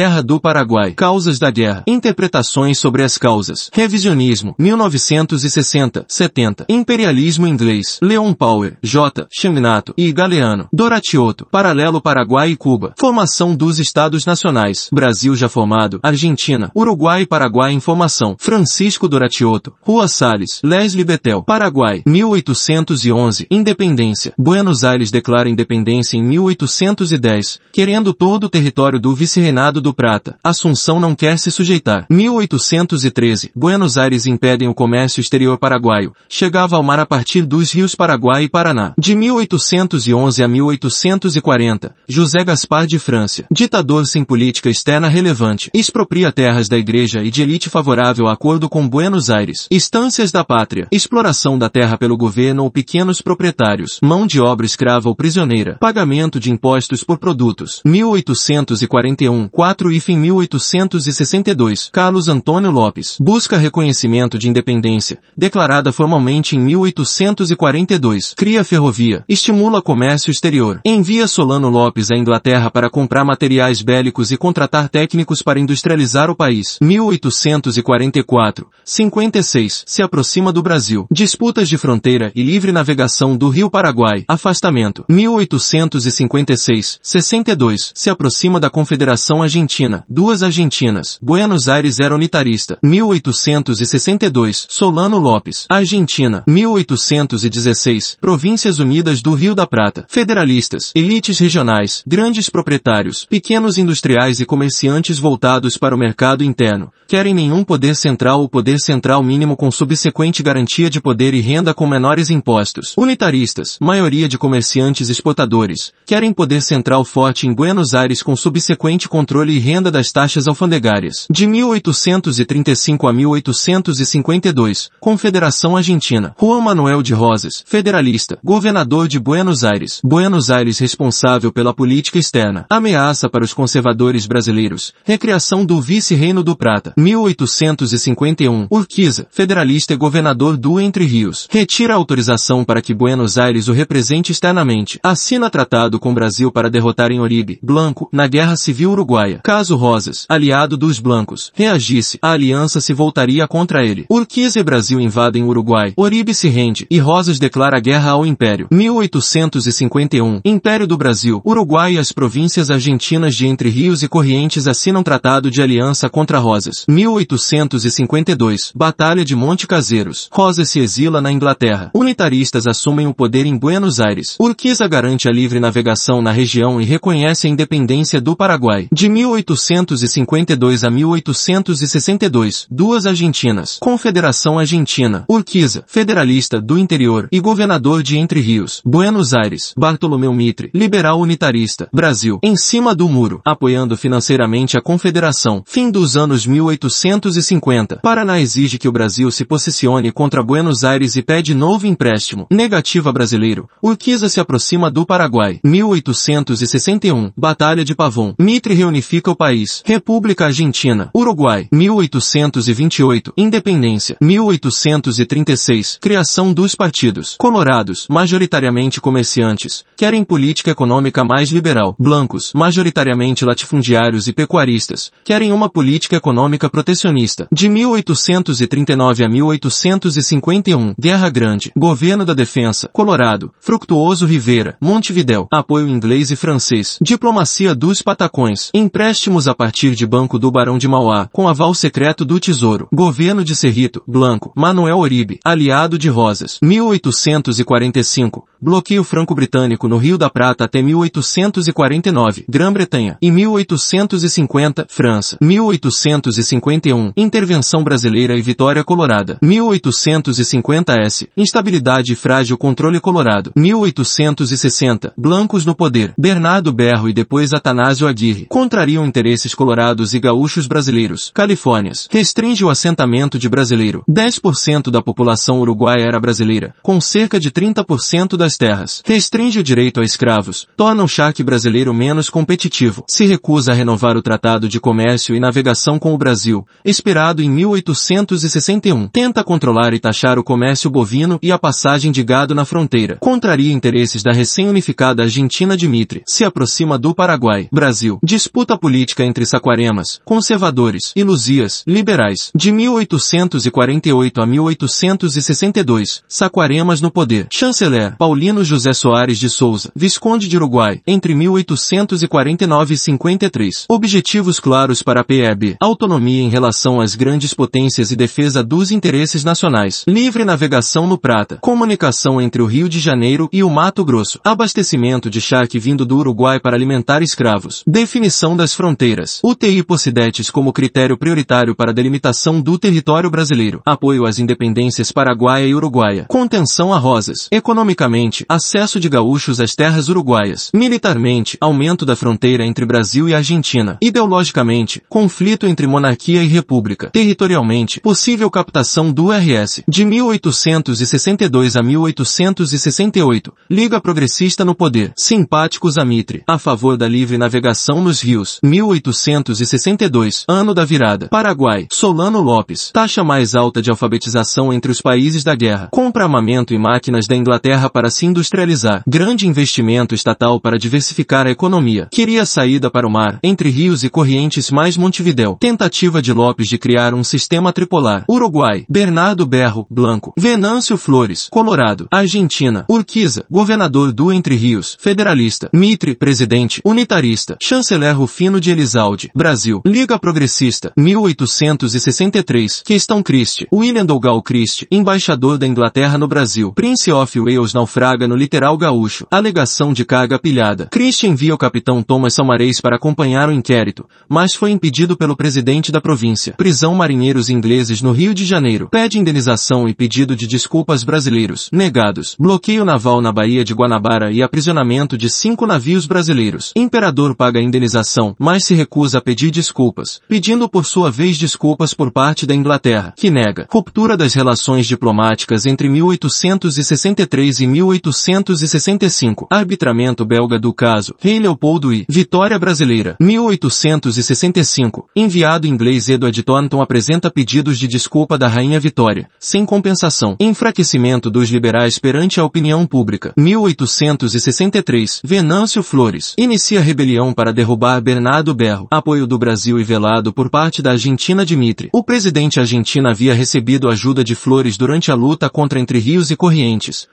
[0.00, 0.92] Guerra do Paraguai.
[0.92, 1.84] Causas da guerra.
[1.86, 3.68] Interpretações sobre as causas.
[3.70, 4.54] Revisionismo.
[4.58, 6.64] 1960, 70.
[6.70, 7.98] Imperialismo inglês.
[8.00, 9.26] Leon Power, J.
[9.30, 10.70] Chimnato e Galeano.
[10.72, 11.46] Doratioto.
[11.50, 12.94] Paralelo Paraguai e Cuba.
[12.98, 14.88] Formação dos Estados Nacionais.
[14.90, 16.00] Brasil já formado.
[16.02, 16.72] Argentina.
[16.74, 18.36] Uruguai e Paraguai em formação.
[18.38, 19.74] Francisco Doratioto.
[19.82, 20.62] Rua Salles.
[20.64, 21.42] Leslie Betel.
[21.42, 22.02] Paraguai.
[22.06, 23.46] 1811.
[23.50, 24.32] Independência.
[24.38, 30.36] Buenos Aires declara independência em 1810, querendo todo o território do vice-reinado do Prata.
[30.42, 32.06] Assunção não quer se sujeitar.
[32.10, 33.52] 1813.
[33.54, 36.12] Buenos Aires impedem o comércio exterior paraguaio.
[36.28, 38.92] Chegava ao mar a partir dos rios Paraguai e Paraná.
[38.98, 41.94] De 1811 a 1840.
[42.08, 43.44] José Gaspar de França.
[43.50, 45.70] Ditador sem política externa relevante.
[45.72, 49.66] Expropria terras da igreja e de elite favorável a acordo com Buenos Aires.
[49.70, 50.88] Estâncias da pátria.
[50.90, 53.98] Exploração da terra pelo governo ou pequenos proprietários.
[54.02, 55.76] Mão de obra escrava ou prisioneira.
[55.78, 57.80] Pagamento de impostos por produtos.
[57.84, 59.48] 1841.
[59.48, 61.88] 4 e fim 1862.
[61.92, 63.16] Carlos Antônio Lopes.
[63.20, 65.18] Busca reconhecimento de independência.
[65.36, 68.34] Declarada formalmente em 1842.
[68.36, 69.24] Cria ferrovia.
[69.28, 70.80] Estimula comércio exterior.
[70.84, 76.36] Envia Solano Lopes à Inglaterra para comprar materiais bélicos e contratar técnicos para industrializar o
[76.36, 76.78] país.
[76.80, 78.66] 1844.
[78.84, 79.84] 56.
[79.86, 81.06] Se aproxima do Brasil.
[81.10, 84.24] Disputas de fronteira e livre navegação do Rio Paraguai.
[84.26, 85.04] Afastamento.
[85.08, 86.98] 1856.
[87.00, 87.92] 62.
[87.94, 89.59] Se aproxima da Confederação Argentina.
[90.08, 91.18] Duas Argentinas.
[91.20, 92.78] Buenos Aires era unitarista.
[92.82, 94.66] 1862.
[94.68, 95.66] Solano Lopes.
[95.68, 96.42] Argentina.
[96.46, 98.16] 1816.
[98.20, 100.06] Províncias Unidas do Rio da Prata.
[100.08, 100.92] Federalistas.
[100.94, 102.02] Elites regionais.
[102.06, 103.24] Grandes proprietários.
[103.24, 106.92] Pequenos industriais e comerciantes voltados para o mercado interno.
[107.06, 111.74] Querem nenhum poder central ou poder central mínimo com subsequente garantia de poder e renda
[111.74, 112.94] com menores impostos.
[112.96, 113.78] Unitaristas.
[113.80, 115.92] Maioria de comerciantes exportadores.
[116.06, 121.26] Querem poder central forte em Buenos Aires com subsequente controle e renda das taxas alfandegárias.
[121.30, 126.34] De 1835 a 1852, Confederação Argentina.
[126.40, 130.00] Juan Manuel de Rosas, federalista, governador de Buenos Aires.
[130.04, 132.66] Buenos Aires responsável pela política externa.
[132.70, 134.92] Ameaça para os conservadores brasileiros.
[135.04, 136.92] Recriação do vice-reino do Prata.
[136.96, 138.66] 1851.
[138.70, 141.48] Urquiza, federalista e governador do Entre Rios.
[141.50, 144.98] Retira autorização para que Buenos Aires o represente externamente.
[145.02, 149.39] Assina tratado com Brasil para derrotar em Oribe, Blanco, na Guerra Civil Uruguaia.
[149.42, 154.06] Caso Rosas, aliado dos Blancos, reagisse, a aliança se voltaria contra ele.
[154.08, 155.92] Urquiza e Brasil invadem Uruguai.
[155.96, 158.68] Oribe se rende, e Rosas declara guerra ao Império.
[158.70, 160.40] 1851.
[160.44, 161.40] Império do Brasil.
[161.44, 166.38] Uruguai e as províncias argentinas de Entre Rios e Corrientes assinam tratado de aliança contra
[166.38, 166.84] Rosas.
[166.88, 168.72] 1852.
[168.74, 170.28] Batalha de Monte Caseiros.
[170.32, 171.90] Rosas se exila na Inglaterra.
[171.94, 174.36] Unitaristas assumem o poder em Buenos Aires.
[174.40, 178.88] Urquiza garante a livre navegação na região e reconhece a independência do Paraguai.
[178.92, 183.78] De 1852 a 1862, duas Argentinas.
[183.80, 185.24] Confederação Argentina.
[185.28, 188.82] Urquiza, federalista do interior e governador de Entre Rios.
[188.84, 189.72] Buenos Aires.
[189.76, 191.88] Bartolomeu Mitre, liberal unitarista.
[191.92, 192.38] Brasil.
[192.42, 195.62] Em cima do muro, apoiando financeiramente a confederação.
[195.64, 198.00] Fim dos anos 1850.
[198.02, 202.46] Paraná exige que o Brasil se posicione contra Buenos Aires e pede novo empréstimo.
[202.50, 203.68] Negativa brasileiro.
[203.82, 205.60] Urquiza se aproxima do Paraguai.
[205.62, 207.32] 1861.
[207.36, 208.34] Batalha de Pavon.
[208.38, 209.82] Mitre reunifica o país.
[209.84, 211.10] República Argentina.
[211.12, 211.66] Uruguai.
[211.72, 213.32] 1828.
[213.36, 214.16] Independência.
[214.20, 215.98] 1836.
[216.00, 217.34] Criação dos partidos.
[217.36, 218.06] Colorados.
[218.08, 219.84] Majoritariamente comerciantes.
[219.96, 221.96] Querem política econômica mais liberal.
[221.98, 222.52] Blancos.
[222.54, 225.10] Majoritariamente latifundiários e pecuaristas.
[225.24, 227.48] Querem uma política econômica protecionista.
[227.50, 230.94] De 1839 a 1851.
[230.98, 231.72] Guerra Grande.
[231.76, 232.88] Governo da Defensa.
[232.92, 233.52] Colorado.
[233.58, 234.76] Fructuoso Rivera.
[234.80, 235.48] Montevidéu.
[235.50, 236.98] Apoio inglês e francês.
[237.02, 238.70] Diplomacia dos Patacões.
[239.10, 241.28] Empréstimos a partir de Banco do Barão de Mauá.
[241.32, 242.86] Com aval secreto do Tesouro.
[242.92, 244.00] Governo de Cerrito.
[244.06, 244.52] Blanco.
[244.54, 245.40] Manuel Oribe.
[245.44, 246.60] Aliado de Rosas.
[246.62, 248.46] 1845.
[248.62, 252.44] Bloqueio franco-britânico no Rio da Prata até 1849.
[252.46, 253.16] Grã-Bretanha.
[253.22, 254.86] E 1850.
[254.86, 255.38] França.
[255.40, 257.12] 1851.
[257.16, 259.38] Intervenção brasileira e Vitória Colorada.
[259.40, 261.30] 1850 S.
[261.34, 263.50] Instabilidade e frágil controle colorado.
[263.56, 265.14] 1860.
[265.16, 266.12] Blancos no poder.
[266.18, 268.44] Bernardo Berro e depois Atanásio Aguirre.
[268.46, 271.30] Contrariam interesses colorados e gaúchos brasileiros.
[271.32, 272.08] Califórnias.
[272.10, 274.04] Restringe o assentamento de brasileiro.
[274.06, 279.02] 10% da população uruguaia era brasileira, com cerca de 30% das das terras.
[279.04, 280.66] Restringe o direito a escravos.
[280.76, 283.04] Torna o charque brasileiro menos competitivo.
[283.06, 287.48] Se recusa a renovar o Tratado de Comércio e Navegação com o Brasil, esperado em
[287.50, 289.08] 1861.
[289.08, 293.16] Tenta controlar e taxar o comércio bovino e a passagem de gado na fronteira.
[293.20, 295.90] Contraria interesses da recém-unificada Argentina de.
[296.24, 297.68] Se aproxima do Paraguai.
[297.72, 298.18] Brasil.
[298.22, 302.52] Disputa política entre saquaremas, conservadores e luzias, liberais.
[302.54, 306.22] De 1848 a 1862.
[306.28, 307.48] Saquaremas no poder.
[307.52, 308.16] Chanceler.
[308.16, 309.92] Paulino José Soares de Souza.
[309.94, 311.00] Visconde de Uruguai.
[311.06, 313.86] Entre 1849 e 53.
[313.88, 315.76] Objetivos claros para a PEB.
[315.80, 320.04] Autonomia em relação às grandes potências e defesa dos interesses nacionais.
[320.08, 321.58] Livre navegação no Prata.
[321.60, 324.40] Comunicação entre o Rio de Janeiro e o Mato Grosso.
[324.42, 327.82] Abastecimento de charque vindo do Uruguai para alimentar escravos.
[327.86, 329.40] Definição das fronteiras.
[329.44, 333.82] UTI Possidetes como critério prioritário para a delimitação do território brasileiro.
[333.84, 336.26] Apoio às independências paraguaia e uruguaia.
[336.28, 337.48] Contenção a rosas.
[337.50, 340.70] Economicamente, acesso de gaúchos às terras uruguaias.
[340.74, 343.98] Militarmente, aumento da fronteira entre Brasil e Argentina.
[344.02, 347.10] Ideologicamente, conflito entre monarquia e república.
[347.10, 349.82] Territorialmente, possível captação do RS.
[349.88, 355.12] De 1862 a 1868, Liga Progressista no poder.
[355.16, 356.42] Simpáticos a Mitre.
[356.46, 358.58] A favor da livre navegação nos rios.
[358.62, 361.28] 1862, ano da virada.
[361.28, 361.86] Paraguai.
[361.90, 362.90] Solano Lopes.
[362.92, 365.88] Taxa mais alta de alfabetização entre os países da guerra.
[365.90, 369.02] Compra armamento e máquinas da Inglaterra para se industrializar.
[369.06, 372.06] Grande investimento estatal para diversificar a economia.
[372.12, 375.56] Queria saída para o mar, entre rios e correntes mais Montevidéu.
[375.58, 378.24] Tentativa de Lopes de criar um sistema tripolar.
[378.28, 378.84] Uruguai.
[378.88, 380.34] Bernardo Berro, Blanco.
[380.36, 382.06] Venâncio Flores, Colorado.
[382.10, 382.84] Argentina.
[382.90, 384.98] Urquiza, governador do Entre Rios.
[385.00, 385.70] Federalista.
[385.72, 386.82] Mitre, presidente.
[386.84, 387.56] Unitarista.
[387.62, 389.30] Chanceler Rufino de Elizalde.
[389.34, 389.80] Brasil.
[389.86, 390.92] Liga Progressista.
[390.94, 392.82] 1863.
[392.84, 393.66] Questão Christie.
[393.72, 394.86] William Dougal Christie.
[394.90, 396.72] Embaixador da Inglaterra no Brasil.
[396.74, 397.72] Prince of Wales
[398.10, 399.26] naufraga no literal gaúcho.
[399.30, 400.88] Alegação de carga pilhada.
[400.90, 405.92] Christie envia o capitão Thomas Salmareis para acompanhar o inquérito, mas foi impedido pelo presidente
[405.92, 406.54] da província.
[406.54, 408.88] Prisão marinheiros ingleses no Rio de Janeiro.
[408.90, 411.68] Pede indenização e pedido de desculpas brasileiros.
[411.72, 412.36] Negados.
[412.38, 416.72] Bloqueio naval na Baía de Guanabara e aprisionamento de cinco navios brasileiros.
[416.74, 422.10] Imperador paga indenização, mas se recusa a pedir desculpas, pedindo por sua vez desculpas por
[422.10, 423.66] parte da Inglaterra, que nega.
[423.70, 427.66] Ruptura das relações diplomáticas entre 1863 e
[428.00, 429.46] 1865.
[429.50, 431.14] Arbitramento belga do caso.
[431.18, 432.06] Rei Leopoldo I.
[432.08, 433.16] Vitória brasileira.
[433.20, 435.08] 1865.
[435.14, 440.36] Enviado inglês Edward Thornton apresenta pedidos de desculpa da Rainha Vitória, sem compensação.
[440.40, 443.32] Enfraquecimento dos liberais perante a opinião pública.
[443.36, 445.20] 1863.
[445.22, 446.34] Venâncio Flores.
[446.38, 448.88] Inicia rebelião para derrubar Bernardo Berro.
[448.90, 451.90] Apoio do Brasil e velado por parte da Argentina de Mitre.
[451.92, 456.36] O presidente argentino havia recebido ajuda de Flores durante a luta contra Entre Rios e
[456.36, 457.08] Corrientes,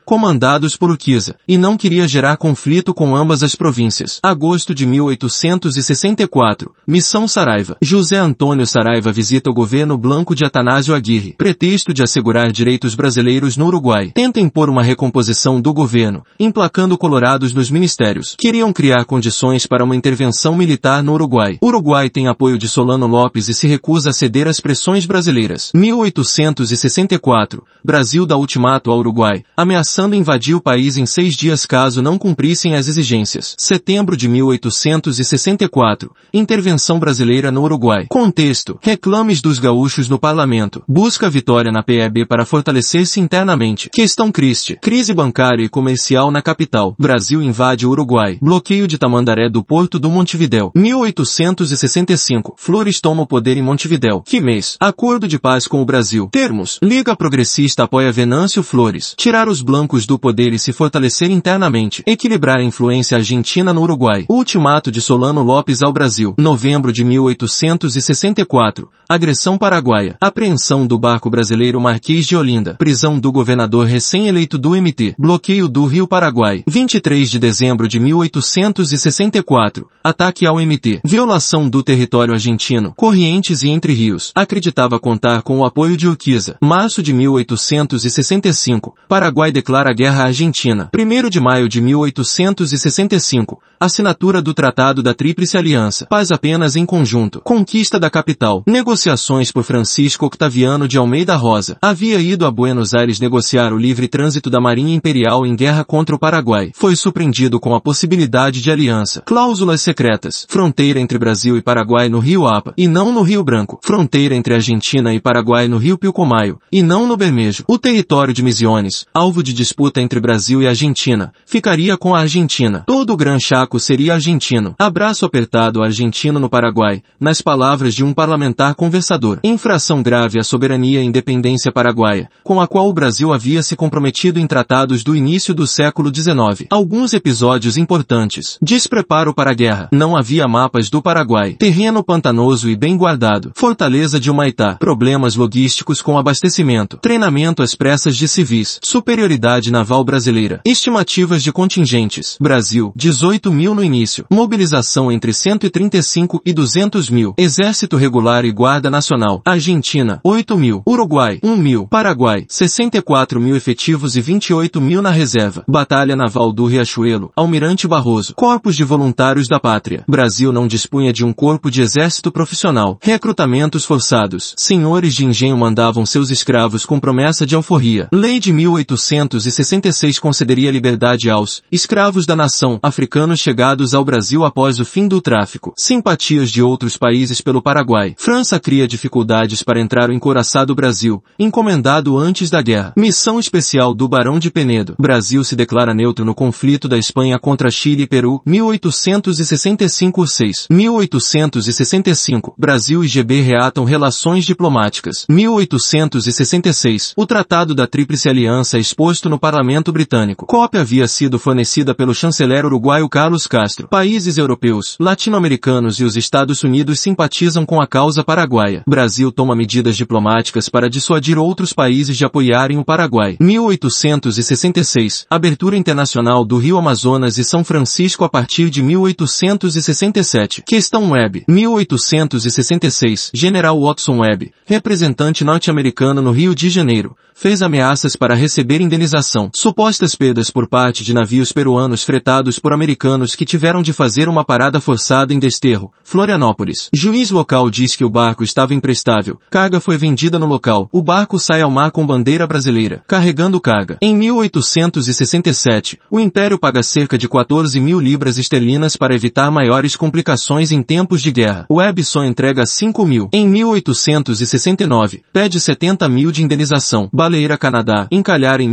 [0.67, 4.19] comandados por Urquiza, e não queria gerar conflito com ambas as províncias.
[4.21, 6.73] Agosto de 1864.
[6.85, 7.77] Missão Saraiva.
[7.81, 11.35] José Antônio Saraiva visita o governo blanco de Atanásio Aguirre.
[11.37, 14.11] Pretexto de assegurar direitos brasileiros no Uruguai.
[14.13, 18.35] Tenta impor uma recomposição do governo, emplacando colorados nos ministérios.
[18.37, 21.57] Queriam criar condições para uma intervenção militar no Uruguai.
[21.63, 25.71] Uruguai tem apoio de Solano Lopes e se recusa a ceder às pressões brasileiras.
[25.73, 27.63] 1864.
[27.83, 32.75] Brasil dá ultimato ao Uruguai, ameaçando invadir o país em seis dias caso não cumprissem
[32.75, 33.55] as exigências.
[33.57, 36.11] Setembro de 1864.
[36.33, 38.07] Intervenção brasileira no Uruguai.
[38.09, 38.77] Contexto.
[38.81, 40.83] Reclames dos gaúchos no parlamento.
[40.87, 43.89] Busca vitória na PEB para fortalecer-se internamente.
[43.89, 44.77] Questão Christie.
[44.81, 46.95] Crise bancária e comercial na capital.
[46.99, 48.37] Brasil invade Uruguai.
[48.41, 50.71] Bloqueio de Tamandaré do Porto do Montevidéu.
[50.75, 52.55] 1865.
[52.57, 54.21] Flores toma o poder em Montevidéu.
[54.21, 54.77] Que mês?
[54.79, 56.29] Acordo de paz com o Brasil.
[56.31, 56.79] Termos.
[56.81, 59.13] Liga Progressista apoia Venâncio Flores.
[59.17, 62.03] Tirar os blancos do poder se fortalecer internamente.
[62.05, 64.25] Equilibrar a influência argentina no Uruguai.
[64.29, 66.35] Ultimato de Solano Lopes ao Brasil.
[66.37, 68.89] Novembro de 1864.
[69.09, 70.17] Agressão paraguaia.
[70.19, 72.75] Apreensão do barco brasileiro Marquês de Olinda.
[72.75, 75.15] Prisão do governador recém-eleito do MT.
[75.17, 76.63] Bloqueio do Rio Paraguai.
[76.67, 79.87] 23 de dezembro de 1864.
[80.03, 80.99] Ataque ao MT.
[81.05, 82.93] Violação do território argentino.
[82.95, 84.31] Corrientes e Entre Rios.
[84.35, 86.57] Acreditava contar com o apoio de Urquiza.
[86.61, 88.93] Março de 1865.
[89.07, 90.91] Paraguai declara guerra à Argentina.
[90.93, 93.59] 1 de maio de 1865.
[93.79, 96.07] Assinatura do Tratado da Tríplice Aliança.
[96.07, 97.41] Paz apenas em conjunto.
[97.41, 98.63] Conquista da capital.
[98.67, 101.77] Negociações por Francisco Octaviano de Almeida Rosa.
[101.79, 106.15] Havia ido a Buenos Aires negociar o livre trânsito da Marinha Imperial em guerra contra
[106.15, 106.71] o Paraguai.
[106.73, 109.21] Foi surpreendido com a possibilidade de aliança.
[109.21, 110.45] Cláusulas secretas.
[110.49, 113.79] Fronteira entre Brasil e Paraguai no Rio Apa, e não no Rio Branco.
[113.83, 117.63] Fronteira entre Argentina e Paraguai no Rio Pilcomayo, e não no Bermejo.
[117.67, 122.83] O território de Misiones, alvo de disputa entre Brasil e Argentina, ficaria com a Argentina.
[122.85, 124.75] Todo o Gran Chaco seria argentino.
[124.77, 129.39] Abraço apertado argentino no Paraguai, nas palavras de um parlamentar conversador.
[129.41, 134.37] Infração grave à soberania e independência paraguaia, com a qual o Brasil havia se comprometido
[134.37, 136.67] em tratados do início do século XIX.
[136.69, 138.57] Alguns episódios importantes.
[138.61, 139.87] Despreparo para a guerra.
[139.93, 141.53] Não havia mapas do Paraguai.
[141.53, 143.53] Terreno pantanoso e bem guardado.
[143.55, 144.75] Fortaleza de Humaitá.
[144.75, 146.97] Problemas logísticos com abastecimento.
[146.97, 148.77] Treinamento às pressas de civis.
[148.83, 150.16] Superioridade naval brasileira.
[150.65, 152.37] Estimativas de contingentes.
[152.39, 154.25] Brasil, 18 mil no início.
[154.29, 157.33] Mobilização entre 135 e 200 mil.
[157.37, 159.41] Exército regular e Guarda Nacional.
[159.45, 160.81] Argentina, 8 mil.
[160.87, 161.87] Uruguai, 1 mil.
[161.87, 165.63] Paraguai, 64 mil efetivos e 28 mil na reserva.
[165.67, 167.31] Batalha Naval do Riachuelo.
[167.35, 168.33] Almirante Barroso.
[168.35, 170.03] Corpos de Voluntários da Pátria.
[170.07, 172.97] Brasil não dispunha de um corpo de exército profissional.
[173.01, 174.53] Recrutamentos forçados.
[174.57, 178.07] Senhores de engenho mandavam seus escravos com promessa de alforria.
[178.11, 184.85] Lei de 1866 concederia liberdade aos escravos da nação africanos chegados ao Brasil após o
[184.85, 185.73] fim do tráfico.
[185.75, 188.15] Simpatias de outros países pelo Paraguai.
[188.17, 192.93] França cria dificuldades para entrar o encoraçado Brasil, encomendado antes da guerra.
[192.95, 194.95] Missão especial do Barão de Penedo.
[194.97, 200.67] Brasil se declara neutro no conflito da Espanha contra Chile e Peru, 1865-6.
[200.69, 202.55] 1865.
[202.57, 205.25] Brasil e GB reatam relações diplomáticas.
[205.27, 207.13] 1866.
[207.17, 210.45] O Tratado da Tríplice Aliança é exposto no Parlamento Britânico.
[210.45, 213.87] Cópia havia sido fornecida pelo chanceler uruguaio Carlos Castro.
[213.87, 218.83] Países europeus, latino-americanos e os Estados Unidos simpatizam com a causa paraguaia.
[218.87, 223.37] Brasil toma medidas diplomáticas para dissuadir outros países de apoiarem o Paraguai.
[223.39, 225.25] 1866.
[225.31, 230.61] Abertura internacional do Rio Amazonas e São Francisco a partir de 1867.
[230.61, 231.43] Questão Webb.
[231.47, 233.31] 1866.
[233.33, 239.49] General Watson Webb, representante norte-americano no Rio de Janeiro, fez ameaças para receber indenização.
[239.77, 244.43] Supostas perdas por parte de navios peruanos fretados por americanos que tiveram de fazer uma
[244.43, 246.89] parada forçada em Desterro, Florianópolis.
[246.91, 249.39] Juiz local diz que o barco estava imprestável.
[249.51, 250.89] Carga foi vendida no local.
[250.91, 253.99] O barco sai ao mar com bandeira brasileira, carregando carga.
[254.01, 260.71] Em 1867, o Império paga cerca de 14 mil libras esterlinas para evitar maiores complicações
[260.71, 261.67] em tempos de guerra.
[261.69, 263.29] Webb só entrega 5 mil.
[263.31, 267.07] Em 1869, pede 70 mil de indenização.
[267.13, 268.67] Baleira Canadá, encalhar em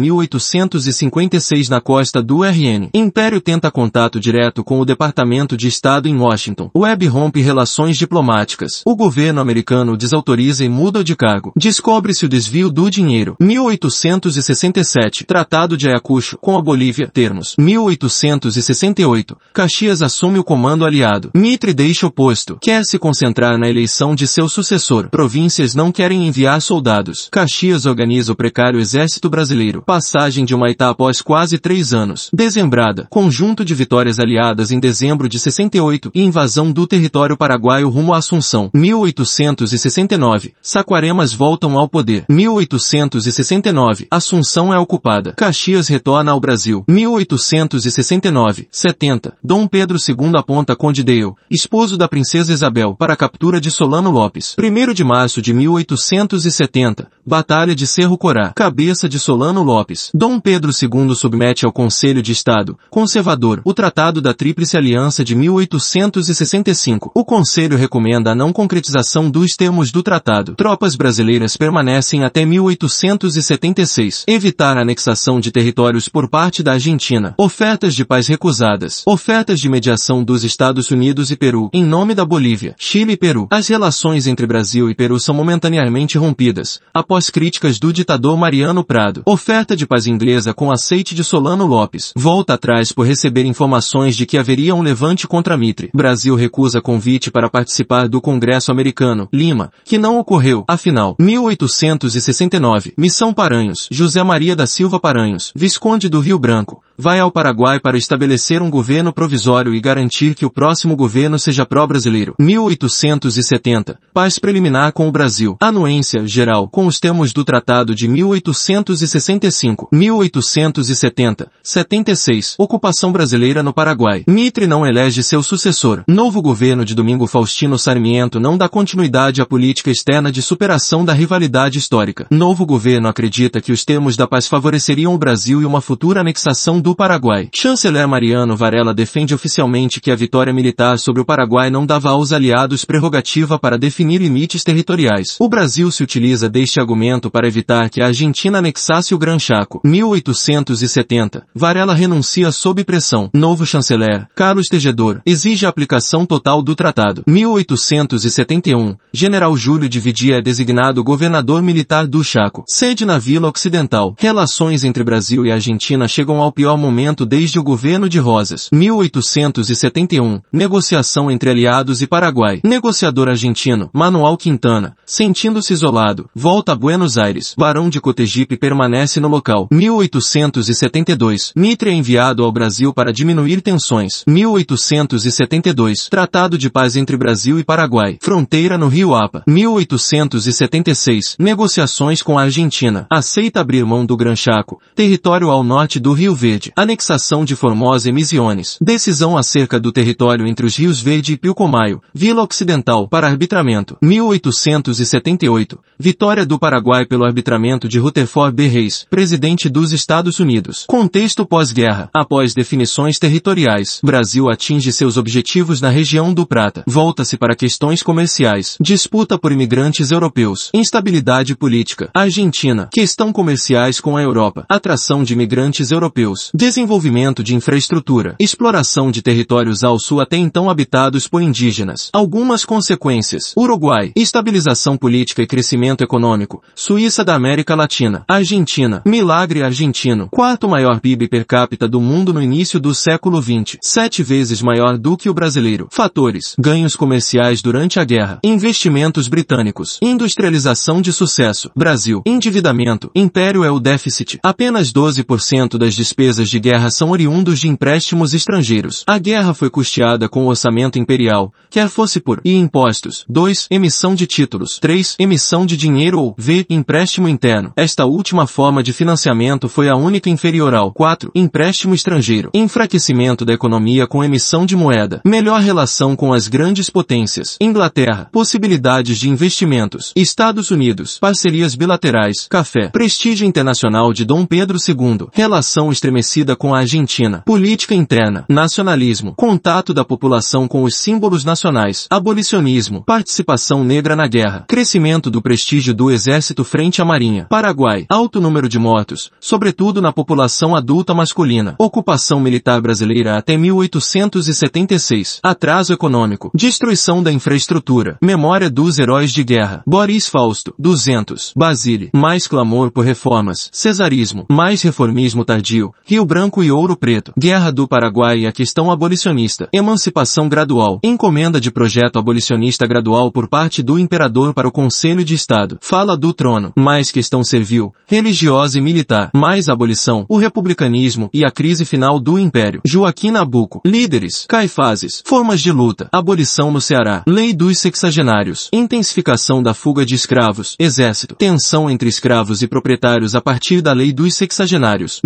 [0.94, 2.88] 1856 na costa do RN.
[2.94, 6.70] Império tenta contato direto com o Departamento de Estado em Washington.
[6.76, 8.82] Webb rompe relações diplomáticas.
[8.84, 11.52] O governo americano desautoriza e muda de cargo.
[11.56, 13.36] Descobre-se o desvio do dinheiro.
[13.40, 15.24] 1867.
[15.24, 17.10] Tratado de Ayacucho com a Bolívia.
[17.12, 17.54] Termos.
[17.58, 19.36] 1868.
[19.52, 21.30] Caxias assume o comando aliado.
[21.34, 22.58] Mitre deixa o posto.
[22.60, 25.08] Quer se concentrar na eleição de seu sucessor.
[25.08, 27.28] Províncias não querem enviar soldados.
[27.30, 29.82] Caxias organiza o precário exército brasileiro.
[29.82, 30.54] Passagem de
[30.90, 32.30] Após quase três anos.
[32.32, 33.06] Dezembrada.
[33.10, 38.18] Conjunto de vitórias aliadas em dezembro de 68 e invasão do território paraguaio rumo a
[38.18, 38.70] Assunção.
[38.74, 40.54] 1869.
[40.62, 42.24] Saquaremas voltam ao poder.
[42.28, 44.06] 1869.
[44.10, 45.32] Assunção é ocupada.
[45.32, 46.84] Caxias retorna ao Brasil.
[46.88, 48.68] 1869.
[48.70, 49.36] 70.
[49.42, 54.10] Dom Pedro II aponta Conde Dale, esposo da princesa Isabel, para a captura de Solano
[54.10, 54.54] Lopes.
[54.58, 57.08] 1 de março de 1870.
[57.26, 58.52] Batalha de Cerro Corá.
[58.54, 60.10] Cabeça de Solano Lopes.
[60.12, 65.34] Dom Pedro II submete ao Conselho de Estado, conservador, o Tratado da Tríplice Aliança de
[65.34, 67.10] 1865.
[67.14, 70.54] O Conselho recomenda a não concretização dos termos do tratado.
[70.54, 74.24] Tropas brasileiras permanecem até 1876.
[74.26, 77.34] Evitar a anexação de territórios por parte da Argentina.
[77.38, 79.02] Ofertas de paz recusadas.
[79.06, 83.46] Ofertas de mediação dos Estados Unidos e Peru, em nome da Bolívia, Chile e Peru.
[83.50, 89.22] As relações entre Brasil e Peru são momentaneamente rompidas, após críticas do ditador Mariano Prado.
[89.26, 92.12] Oferta de paz inglesa com aceite de Solano Lopes.
[92.16, 95.90] Volta atrás por receber informações de que haveria um levante contra Mitre.
[95.94, 100.64] Brasil recusa convite para participar do Congresso americano, Lima, que não ocorreu.
[100.68, 102.94] Afinal, 1869.
[102.96, 103.88] Missão Paranhos.
[103.90, 108.70] José Maria da Silva Paranhos, Visconde do Rio Branco, vai ao Paraguai para estabelecer um
[108.70, 112.34] governo provisório e garantir que o próximo governo seja pró-brasileiro.
[112.38, 113.98] 1870.
[114.12, 115.56] Paz preliminar com o Brasil.
[115.60, 119.88] Anuência geral com os termos do Tratado de 1865.
[119.92, 121.50] 1870.
[121.62, 122.54] 76.
[122.58, 124.24] Ocupação brasileira no Paraguai.
[124.26, 126.04] Mitre não elege seu sucessor.
[126.06, 131.12] Novo governo de Domingo Faustino Sarmiento não dá continuidade à política externa de superação da
[131.12, 132.26] rivalidade histórica.
[132.30, 136.80] Novo governo acredita que os termos da paz favoreceriam o Brasil e uma futura anexação
[136.84, 137.48] do Paraguai.
[137.50, 142.30] Chanceler Mariano Varela defende oficialmente que a vitória militar sobre o Paraguai não dava aos
[142.30, 145.36] aliados prerrogativa para definir limites territoriais.
[145.40, 149.80] O Brasil se utiliza deste argumento para evitar que a Argentina anexasse o Gran Chaco.
[149.82, 151.46] 1870.
[151.54, 153.30] Varela renuncia sob pressão.
[153.32, 157.22] Novo chanceler, Carlos Tegedor, exige a aplicação total do tratado.
[157.26, 158.94] 1871.
[159.10, 162.62] General Júlio de Vidia é designado governador militar do Chaco.
[162.68, 164.14] Sede na Vila Ocidental.
[164.18, 168.68] Relações entre Brasil e Argentina chegam ao pior momento desde o governo de Rosas.
[168.72, 170.40] 1871.
[170.52, 172.60] Negociação entre aliados e Paraguai.
[172.64, 177.54] Negociador argentino, Manuel Quintana, sentindo-se isolado, volta a Buenos Aires.
[177.56, 179.68] Barão de Cotegipe permanece no local.
[179.70, 181.52] 1872.
[181.56, 184.24] Mitre é enviado ao Brasil para diminuir tensões.
[184.26, 186.08] 1872.
[186.08, 188.18] Tratado de paz entre Brasil e Paraguai.
[188.20, 189.42] Fronteira no Rio Apa.
[189.46, 191.36] 1876.
[191.38, 193.06] Negociações com a Argentina.
[193.10, 196.63] Aceita abrir mão do Gran Chaco, território ao norte do Rio Verde.
[196.76, 198.78] Anexação de Formosa e Misiones.
[198.80, 202.00] Decisão acerca do território entre os rios Verde e Pilcomayo.
[202.14, 203.96] Vila Ocidental para arbitramento.
[204.02, 205.78] 1878.
[205.98, 208.66] Vitória do Paraguai pelo arbitramento de Rutherford B.
[208.66, 210.84] Reis, presidente dos Estados Unidos.
[210.86, 212.10] Contexto pós-guerra.
[212.12, 216.84] Após definições territoriais, Brasil atinge seus objetivos na região do Prata.
[216.86, 218.76] Volta-se para questões comerciais.
[218.80, 220.70] Disputa por imigrantes europeus.
[220.74, 222.10] Instabilidade política.
[222.14, 222.88] Argentina.
[222.92, 224.64] Questão comerciais com a Europa.
[224.68, 226.50] Atração de imigrantes europeus.
[226.56, 228.36] Desenvolvimento de infraestrutura.
[228.38, 232.10] Exploração de territórios ao sul até então habitados por indígenas.
[232.12, 233.52] Algumas consequências.
[233.56, 234.12] Uruguai.
[234.14, 236.62] Estabilização política e crescimento econômico.
[236.72, 238.24] Suíça da América Latina.
[238.28, 239.02] Argentina.
[239.04, 240.28] Milagre argentino.
[240.30, 243.76] Quarto maior PIB per capita do mundo no início do século XX.
[243.82, 245.88] Sete vezes maior do que o brasileiro.
[245.90, 246.54] Fatores.
[246.56, 248.38] Ganhos comerciais durante a guerra.
[248.44, 249.98] Investimentos britânicos.
[250.00, 251.68] Industrialização de sucesso.
[251.74, 252.22] Brasil.
[252.24, 253.10] Endividamento.
[253.12, 254.38] Império é o déficit.
[254.40, 259.04] Apenas 12% das despesas de guerra são oriundos de empréstimos estrangeiros.
[259.06, 263.24] A guerra foi custeada com o orçamento imperial, quer fosse por I impostos.
[263.28, 263.68] 2.
[263.70, 264.78] Emissão de títulos.
[264.78, 265.16] 3.
[265.18, 266.66] Emissão de dinheiro ou V.
[266.68, 267.72] Empréstimo interno.
[267.76, 271.30] Esta última forma de financiamento foi a única inferior ao 4.
[271.34, 272.50] Empréstimo estrangeiro.
[272.52, 275.20] Enfraquecimento da economia com emissão de moeda.
[275.24, 277.56] Melhor relação com as grandes potências.
[277.60, 278.28] Inglaterra.
[278.32, 280.12] Possibilidades de investimentos.
[280.16, 281.18] Estados Unidos.
[281.18, 282.46] Parcerias bilaterais.
[282.48, 282.88] Café.
[282.88, 285.28] Prestígio internacional de Dom Pedro II.
[285.32, 287.42] Relação estremecida com a Argentina.
[287.46, 288.44] Política interna.
[288.48, 289.34] Nacionalismo.
[289.36, 292.08] Contato da população com os símbolos nacionais.
[292.10, 293.04] Abolicionismo.
[293.04, 294.64] Participação negra na guerra.
[294.66, 297.46] Crescimento do prestígio do exército frente à marinha.
[297.48, 298.04] Paraguai.
[298.08, 301.76] Alto número de mortos, sobretudo na população adulta masculina.
[301.78, 305.38] Ocupação militar brasileira até 1876.
[305.42, 306.50] Atraso econômico.
[306.54, 308.18] Destruição da infraestrutura.
[308.20, 309.82] Memória dos heróis de guerra.
[309.86, 310.74] Boris Fausto.
[310.78, 311.52] 200.
[311.54, 312.10] Basile.
[312.12, 313.68] Mais clamor por reformas.
[313.72, 314.46] Cesarismo.
[314.50, 315.92] Mais reformismo tardio.
[316.04, 317.32] Rio Branco e Ouro Preto.
[317.38, 319.68] Guerra do Paraguai e a questão abolicionista.
[319.72, 321.00] Emancipação gradual.
[321.02, 325.78] Encomenda de projeto abolicionista gradual por parte do imperador para o Conselho de Estado.
[325.80, 326.72] Fala do trono.
[326.76, 327.92] Mais questão servil.
[328.06, 329.30] Religiosa e militar.
[329.34, 330.26] Mais abolição.
[330.28, 332.80] O republicanismo e a crise final do império.
[332.84, 333.80] Joaquim Nabuco.
[333.84, 334.46] Líderes.
[334.48, 335.22] Caifazes.
[335.24, 336.08] Formas de luta.
[336.12, 337.22] Abolição no Ceará.
[337.26, 338.68] Lei dos sexagenários.
[338.72, 340.76] Intensificação da fuga de escravos.
[340.78, 341.34] Exército.
[341.34, 345.20] Tensão entre escravos e proprietários a partir da Lei dos Sexagenários.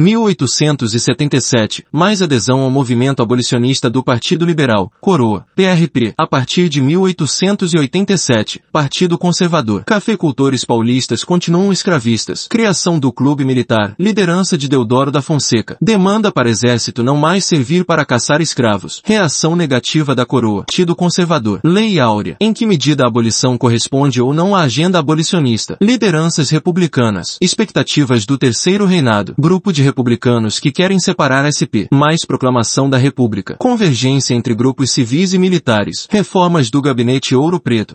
[0.88, 1.84] 1877.
[1.92, 4.90] Mais adesão ao movimento abolicionista do Partido Liberal.
[5.00, 5.44] Coroa.
[5.54, 6.14] PRP.
[6.16, 8.62] A partir de 1887.
[8.72, 9.84] Partido Conservador.
[9.84, 12.46] Cafeicultores paulistas continuam escravistas.
[12.48, 13.94] Criação do Clube Militar.
[13.98, 15.76] Liderança de Deodoro da Fonseca.
[15.80, 19.02] Demanda para exército não mais servir para caçar escravos.
[19.04, 20.64] Reação negativa da coroa.
[20.66, 21.60] Partido Conservador.
[21.64, 22.36] Lei Áurea.
[22.40, 25.76] Em que medida a abolição corresponde ou não à agenda abolicionista.
[25.80, 27.36] Lideranças republicanas.
[27.40, 29.34] Expectativas do Terceiro Reinado.
[29.38, 31.88] Grupo de republicanos que querem separar SP.
[31.90, 33.56] Mais proclamação da República.
[33.58, 36.06] Convergência entre grupos civis e militares.
[36.10, 37.86] Reformas do Gabinete Ouro Preto.